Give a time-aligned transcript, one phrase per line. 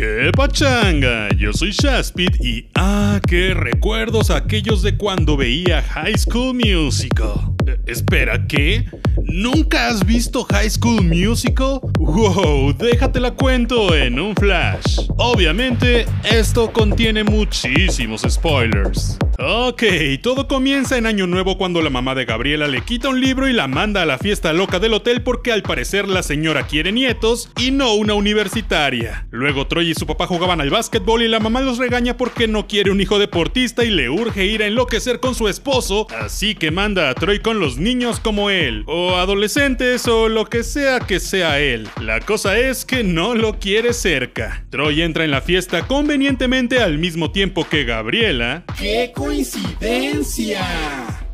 [0.00, 1.28] ¡Qué pachanga!
[1.36, 7.52] Yo soy Shaspid y ¡ah, qué recuerdos aquellos de cuando veía High School Musical!
[7.66, 8.86] Eh, espera, ¿qué?
[9.32, 11.80] ¿Nunca has visto High School Musical?
[11.98, 12.72] ¡Wow!
[12.72, 15.06] Déjate la cuento en un flash.
[15.18, 19.18] Obviamente, esto contiene muchísimos spoilers.
[19.42, 19.84] Ok,
[20.22, 23.54] todo comienza en Año Nuevo cuando la mamá de Gabriela le quita un libro y
[23.54, 27.50] la manda a la fiesta loca del hotel porque al parecer la señora quiere nietos
[27.58, 29.26] y no una universitaria.
[29.30, 32.66] Luego Troy y su papá jugaban al básquetbol y la mamá los regaña porque no
[32.66, 36.70] quiere un hijo deportista y le urge ir a enloquecer con su esposo, así que
[36.70, 38.84] manda a Troy con los niños como él,
[39.22, 41.88] adolescentes o lo que sea que sea él.
[42.00, 44.64] La cosa es que no lo quiere cerca.
[44.70, 48.64] Troy entra en la fiesta convenientemente al mismo tiempo que Gabriela.
[48.78, 50.66] ¡Qué coincidencia!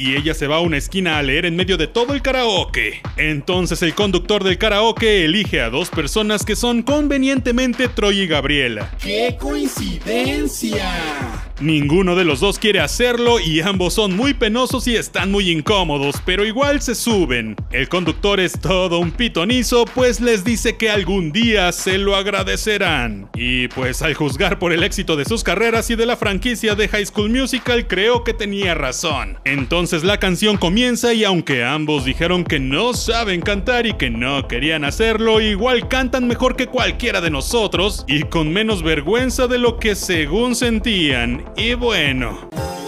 [0.00, 3.02] y ella se va a una esquina a leer en medio de todo el karaoke.
[3.18, 8.90] Entonces el conductor del karaoke elige a dos personas que son convenientemente Troy y Gabriela.
[8.98, 11.49] ¡Qué coincidencia!
[11.60, 16.16] Ninguno de los dos quiere hacerlo y ambos son muy penosos y están muy incómodos,
[16.24, 17.54] pero igual se suben.
[17.70, 23.28] El conductor es todo un pitonizo, pues les dice que algún día se lo agradecerán.
[23.34, 26.88] Y pues al juzgar por el éxito de sus carreras y de la franquicia de
[26.88, 29.38] High School Musical, creo que tenía razón.
[29.44, 34.48] Entonces la canción comienza y aunque ambos dijeron que no saben cantar y que no
[34.48, 39.78] querían hacerlo, igual cantan mejor que cualquiera de nosotros y con menos vergüenza de lo
[39.78, 41.49] que según sentían.
[41.56, 42.38] Y bueno.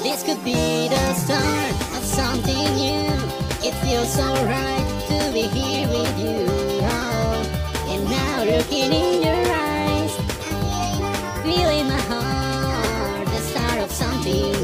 [0.02, 3.12] This could be the start of something new.
[3.62, 6.46] It feels so right to be here with you.
[7.92, 10.16] And now looking in your eyes,
[11.42, 14.61] feeling my heart, the start of something.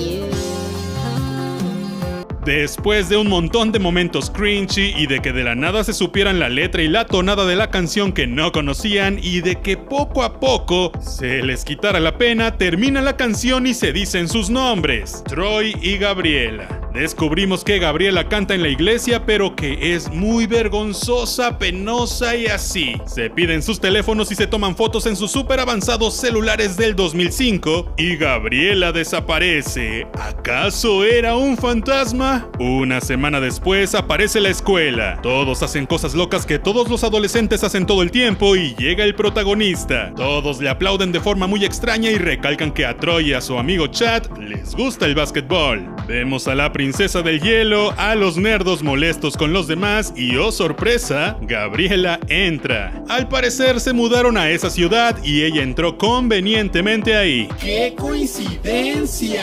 [2.49, 6.39] Después de un montón de momentos cringy y de que de la nada se supieran
[6.39, 10.23] la letra y la tonada de la canción que no conocían y de que poco
[10.23, 15.23] a poco se les quitara la pena, termina la canción y se dicen sus nombres,
[15.25, 16.78] Troy y Gabriela.
[16.92, 22.97] Descubrimos que Gabriela canta en la iglesia, pero que es muy vergonzosa, penosa y así.
[23.06, 27.94] Se piden sus teléfonos y se toman fotos en sus super avanzados celulares del 2005
[27.97, 30.06] y Gabriela desaparece.
[30.19, 32.48] ¿Acaso era un fantasma?
[32.59, 35.21] Una semana después aparece la escuela.
[35.22, 39.15] Todos hacen cosas locas que todos los adolescentes hacen todo el tiempo y llega el
[39.15, 40.12] protagonista.
[40.16, 43.59] Todos le aplauden de forma muy extraña y recalcan que a Troy y a su
[43.59, 45.87] amigo Chad les gusta el básquetbol.
[46.06, 50.53] Vemos a la princesa del hielo, a los nerdos molestos con los demás y oh
[50.53, 53.03] sorpresa, Gabriela entra.
[53.09, 57.49] Al parecer se mudaron a esa ciudad y ella entró convenientemente ahí.
[57.61, 59.43] ¡Qué coincidencia!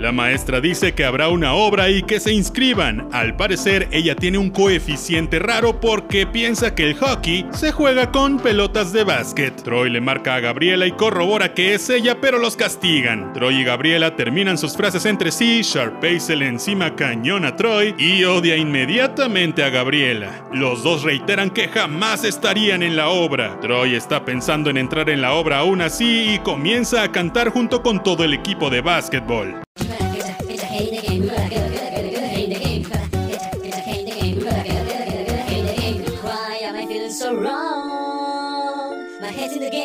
[0.00, 3.06] La maestra dice que habrá una obra y que se inscriban.
[3.12, 8.38] Al parecer, ella tiene un coeficiente raro porque piensa que el hockey se juega con
[8.38, 9.54] pelotas de básquet.
[9.62, 13.34] Troy le marca a Gabriela y corrobora que es ella, pero los castigan.
[13.34, 17.94] Troy y Gabriela terminan sus frases entre sí, Sharpay se le encima cañón a Troy
[17.98, 20.48] y odia inmediatamente a Gabriela.
[20.50, 23.60] Los dos reiteran que jamás estarían en la obra.
[23.60, 27.82] Troy está pensando en entrar en la obra aún así y comienza a cantar junto
[27.82, 29.60] con todo el equipo de básquetbol.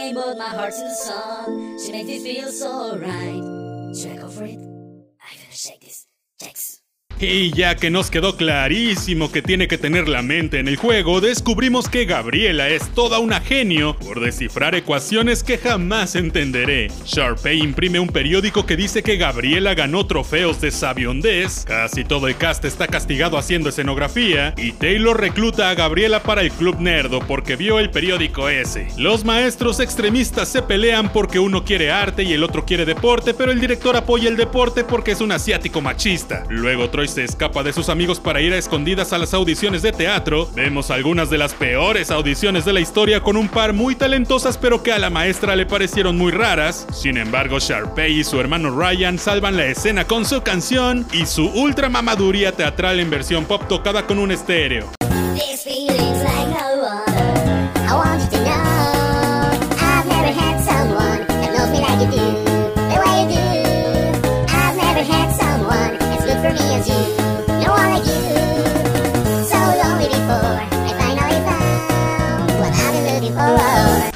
[0.06, 1.80] Head's in but my heart's in the song.
[1.80, 3.96] She makes me feel so right.
[3.96, 4.58] Should I go for it?
[4.58, 6.08] I'm gonna shake this.
[6.42, 6.85] Shakes.
[7.20, 11.22] Y ya que nos quedó clarísimo que tiene que tener la mente en el juego,
[11.22, 16.90] descubrimos que Gabriela es toda una genio por descifrar ecuaciones que jamás entenderé.
[17.06, 22.36] Sharpay imprime un periódico que dice que Gabriela ganó trofeos de sabiondez, casi todo el
[22.36, 27.56] cast está castigado haciendo escenografía, y Taylor recluta a Gabriela para el Club Nerdo porque
[27.56, 28.90] vio el periódico ese.
[28.98, 33.54] Los maestros extremistas se pelean porque uno quiere arte y el otro quiere deporte, pero
[33.54, 36.44] el director apoya el deporte porque es un asiático machista.
[36.50, 39.94] Luego Troy se escapa de sus amigos para ir a escondidas a las audiciones de
[39.94, 40.50] teatro.
[40.54, 44.84] Vemos algunas de las peores audiciones de la historia con un par muy talentosas pero
[44.84, 46.86] que a la maestra le parecieron muy raras.
[46.92, 51.48] Sin embargo, Sharpay y su hermano Ryan salvan la escena con su canción y su
[51.48, 54.92] ultra mamaduría teatral en versión pop tocada con un estéreo.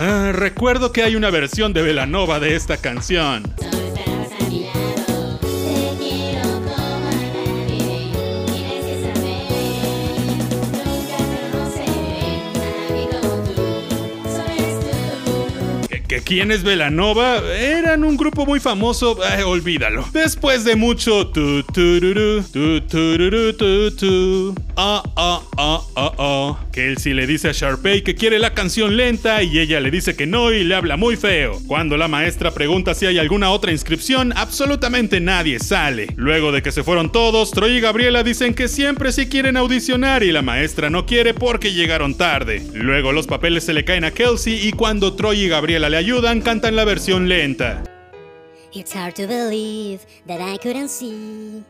[0.02, 3.44] Ah, recuerdo que hay una versión de Velanova de esta canción.
[16.20, 17.42] ¿Qué, qué, ¿Quién es Velanova?
[17.54, 20.06] Eran un grupo muy famoso, eh, olvídalo.
[20.14, 22.00] Después de mucho tu tu
[22.88, 24.56] tu tu.
[24.76, 26.66] Ah, ah, ah, ah, ah.
[26.72, 30.26] Kelsey le dice a Sharpay que quiere la canción lenta y ella le dice que
[30.26, 31.60] no y le habla muy feo.
[31.68, 36.08] Cuando la maestra pregunta si hay alguna otra inscripción, absolutamente nadie sale.
[36.16, 40.24] Luego de que se fueron todos, Troy y Gabriela dicen que siempre sí quieren audicionar
[40.24, 42.66] y la maestra no quiere porque llegaron tarde.
[42.74, 46.10] Luego los papeles se le caen a Kelsey y cuando Troy y Gabriela le ayudan,
[46.22, 47.84] cantan la versión lenta.
[48.74, 51.64] It's hard to believe that I couldn't see.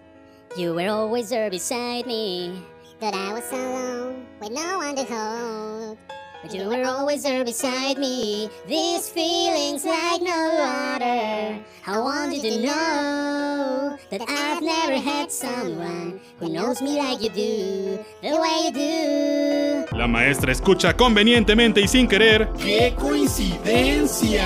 [0.58, 2.62] You were always there beside me.
[3.00, 5.98] That I was alone with no one to hold.
[6.42, 8.50] But you were always there beside me.
[8.68, 11.60] These feelings like no other.
[11.86, 17.30] I want you to know that I've never had someone who knows me like you
[17.30, 19.69] do, the way you do.
[19.92, 24.46] La maestra escucha convenientemente y sin querer ¡Qué coincidencia!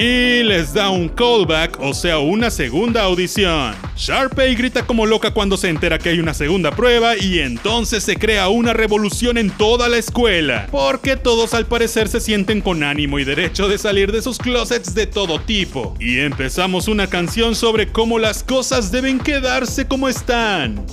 [0.00, 3.74] y les da un callback, o sea, una segunda audición.
[3.96, 8.16] Sharpay grita como loca cuando se entera que hay una segunda prueba y entonces se
[8.16, 13.18] crea una revolución en toda la escuela, porque todos al parecer se sienten con ánimo
[13.18, 15.94] y derecho de salir de sus closets de todo tipo.
[16.00, 20.86] Y empezamos una canción sobre cómo las cosas deben quedarse como están.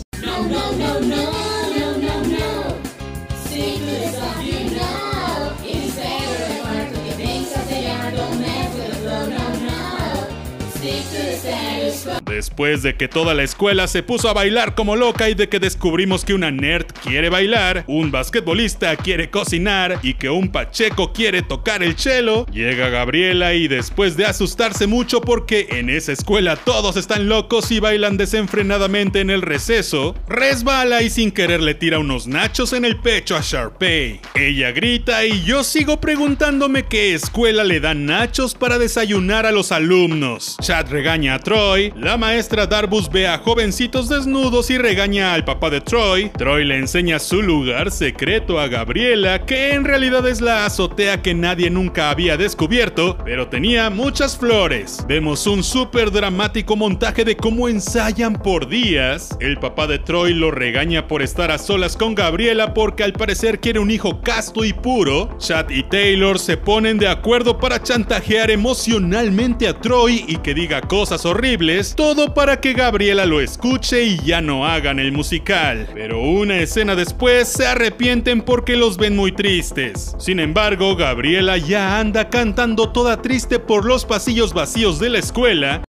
[12.38, 15.58] Después de que toda la escuela se puso a bailar como loca y de que
[15.58, 21.42] descubrimos que una nerd quiere bailar, un basquetbolista quiere cocinar y que un pacheco quiere
[21.42, 26.96] tocar el cello, llega Gabriela y después de asustarse mucho porque en esa escuela todos
[26.96, 32.28] están locos y bailan desenfrenadamente en el receso, resbala y sin querer le tira unos
[32.28, 34.22] nachos en el pecho a Sharpay.
[34.36, 39.72] Ella grita y yo sigo preguntándome qué escuela le dan nachos para desayunar a los
[39.72, 40.56] alumnos.
[40.62, 45.70] Chad regaña a Troy, la maestra Darbus ve a jovencitos desnudos y regaña al papá
[45.70, 46.30] de Troy.
[46.38, 51.34] Troy le enseña su lugar secreto a Gabriela, que en realidad es la azotea que
[51.34, 55.06] nadie nunca había descubierto, pero tenía muchas flores.
[55.08, 59.38] Vemos un súper dramático montaje de cómo ensayan por días.
[59.40, 63.62] El papá de Troy lo regaña por estar a solas con Gabriela porque al parecer
[63.62, 65.30] quiere un hijo casto y puro.
[65.38, 70.82] Chad y Taylor se ponen de acuerdo para chantajear emocionalmente a Troy y que diga
[70.82, 75.88] cosas horribles, para que Gabriela lo escuche y ya no hagan el musical.
[75.94, 80.16] Pero una escena después se arrepienten porque los ven muy tristes.
[80.18, 85.87] Sin embargo, Gabriela ya anda cantando toda triste por los pasillos vacíos de la escuela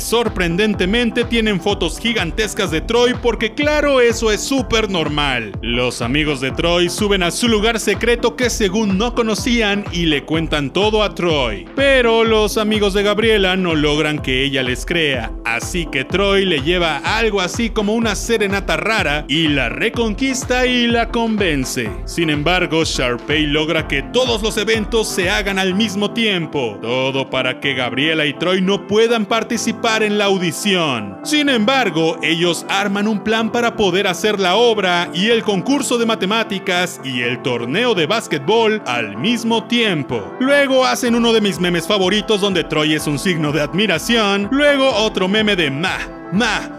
[0.00, 5.52] sorprendentemente tienen fotos gigantescas de Troy porque claro, eso es súper normal.
[5.60, 10.24] Los amigos de Troy suben a su lugar secreto que según no conocían y le
[10.24, 11.66] cuentan todo a Troy.
[11.76, 16.62] Pero los amigos de Gabriela no logran que ella les crea, así que Troy le
[16.62, 21.90] lleva algo así como una serenata rara y la reconquista y la convence.
[22.06, 27.60] Sin embargo, Sharpay logra que todos los eventos se hagan al mismo tiempo, todo para
[27.60, 31.18] que Gabriela y Troy no puedan participar en la audición.
[31.24, 36.06] Sin embargo, ellos arman un plan para poder hacer la obra y el concurso de
[36.06, 40.22] matemáticas y el torneo de básquetbol al mismo tiempo.
[40.38, 44.88] Luego hacen uno de mis memes favoritos donde Troy es un signo de admiración, luego
[44.88, 45.98] otro meme de ma,
[46.32, 46.78] ma,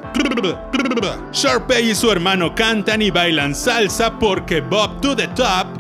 [1.34, 5.73] Sharpay y su hermano cantan y bailan salsa porque Bob to the Top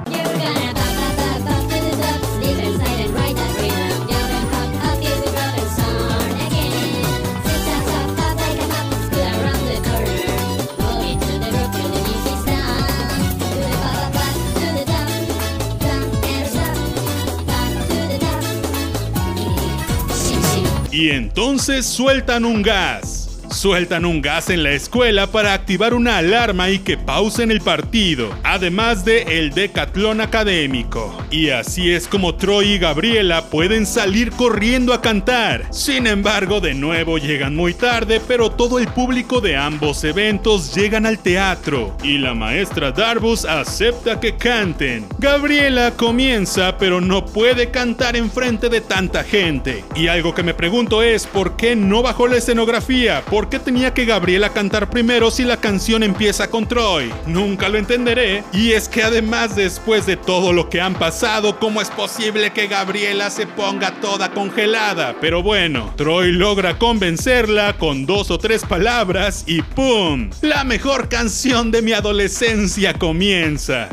[20.93, 23.12] y entonces sueltan un gas.
[23.53, 28.29] Sueltan un gas en la escuela para activar una alarma y que pausen el partido,
[28.43, 31.15] además de el decatlón académico.
[31.29, 35.67] Y así es como Troy y Gabriela pueden salir corriendo a cantar.
[35.71, 41.05] Sin embargo, de nuevo llegan muy tarde, pero todo el público de ambos eventos llegan
[41.05, 45.05] al teatro y la maestra Darbus acepta que canten.
[45.19, 49.85] Gabriela comienza, pero no puede cantar enfrente de tanta gente.
[49.95, 53.21] Y algo que me pregunto es, ¿por qué no bajó la escenografía?
[53.43, 57.11] Porque qué tenía que Gabriela cantar primero si la canción empieza con Troy.
[57.27, 58.41] Nunca lo entenderé.
[58.53, 62.67] Y es que además después de todo lo que han pasado, ¿cómo es posible que
[62.67, 65.17] Gabriela se ponga toda congelada?
[65.19, 70.29] Pero bueno, Troy logra convencerla con dos o tres palabras y ¡pum!
[70.39, 73.89] La mejor canción de mi adolescencia comienza.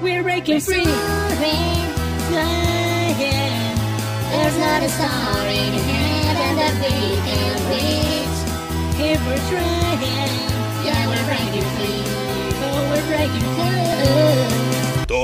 [0.00, 0.84] We're breaking free.
[0.84, 1.92] Soaring,
[2.30, 3.76] flying.
[4.30, 8.03] There's not a star in heaven that we can reach.
[9.06, 10.00] If we're trying,
[10.86, 12.02] Yeah, we're breaking free.
[12.64, 13.63] oh, we're breaking free.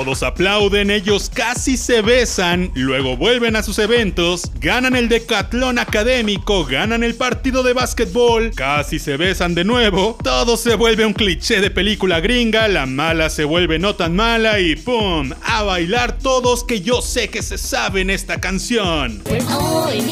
[0.01, 6.65] Todos aplauden, ellos casi se besan, luego vuelven a sus eventos, ganan el decatlón académico,
[6.65, 11.61] ganan el partido de básquetbol, casi se besan de nuevo, todo se vuelve un cliché
[11.61, 15.33] de película gringa, la mala se vuelve no tan mala y ¡pum!
[15.43, 19.23] A bailar todos que yo sé que se saben esta canción.
[19.29, 20.07] We're all in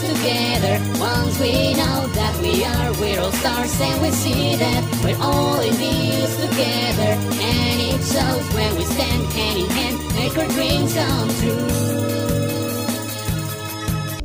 [0.00, 0.80] together.
[0.98, 4.56] Once we know that we are, stars and we see
[5.04, 6.25] we're all in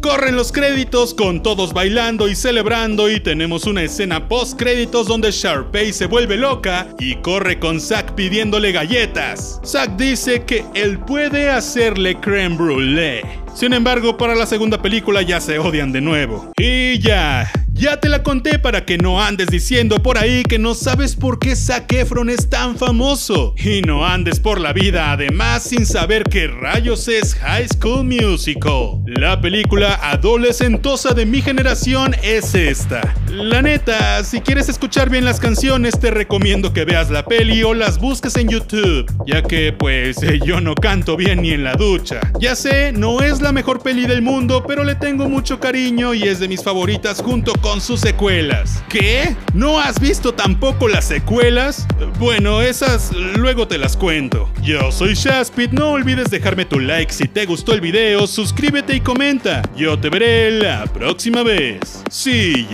[0.01, 5.29] Corren los créditos con todos bailando y celebrando y tenemos una escena post créditos donde
[5.31, 9.61] Sharpay se vuelve loca y corre con Zack pidiéndole galletas.
[9.63, 13.21] Zack dice que él puede hacerle creme brulee.
[13.53, 16.51] Sin embargo, para la segunda película ya se odian de nuevo.
[16.57, 17.51] Y ya,
[17.81, 21.39] ya te la conté para que no andes diciendo por ahí que no sabes por
[21.39, 23.55] qué Zac Efron es tan famoso.
[23.57, 29.01] Y no andes por la vida además sin saber qué rayos es High School Musical.
[29.07, 33.15] La película adolescentosa de mi generación es esta.
[33.31, 37.73] La neta, si quieres escuchar bien las canciones te recomiendo que veas la peli o
[37.73, 42.21] las busques en YouTube, ya que pues yo no canto bien ni en la ducha.
[42.39, 46.23] Ya sé, no es la mejor peli del mundo, pero le tengo mucho cariño y
[46.23, 48.83] es de mis favoritas junto con sus secuelas.
[48.89, 49.35] ¿Qué?
[49.53, 51.87] ¿No has visto tampoco las secuelas?
[52.19, 54.49] Bueno, esas luego te las cuento.
[54.61, 58.99] Yo soy Shaspit, no olvides dejarme tu like si te gustó el video, suscríbete y
[58.99, 59.61] comenta.
[59.77, 62.03] Yo te veré la próxima vez.
[62.09, 62.67] Sí.